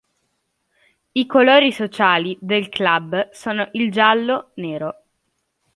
I 1.13 1.25
colori 1.27 1.71
sociali 1.71 2.35
del 2.41 2.69
club 2.69 3.29
sono 3.29 3.69
il 3.73 3.91
giallo-nero. 3.91 5.03